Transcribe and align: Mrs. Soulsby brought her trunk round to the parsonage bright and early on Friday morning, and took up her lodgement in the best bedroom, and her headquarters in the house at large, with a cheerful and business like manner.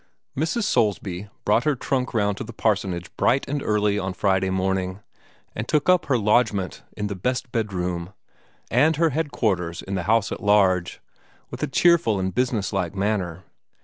Mrs. 0.35 0.63
Soulsby 0.63 1.29
brought 1.45 1.63
her 1.65 1.75
trunk 1.75 2.15
round 2.15 2.35
to 2.37 2.43
the 2.43 2.53
parsonage 2.53 3.15
bright 3.17 3.47
and 3.47 3.61
early 3.61 3.99
on 3.99 4.13
Friday 4.15 4.49
morning, 4.49 5.01
and 5.55 5.67
took 5.67 5.89
up 5.89 6.07
her 6.07 6.17
lodgement 6.17 6.81
in 6.97 7.05
the 7.05 7.13
best 7.13 7.51
bedroom, 7.51 8.11
and 8.71 8.95
her 8.95 9.11
headquarters 9.11 9.79
in 9.83 9.93
the 9.93 10.01
house 10.09 10.31
at 10.31 10.41
large, 10.41 11.01
with 11.51 11.61
a 11.61 11.67
cheerful 11.67 12.19
and 12.19 12.33
business 12.33 12.73
like 12.73 12.95
manner. 12.95 13.43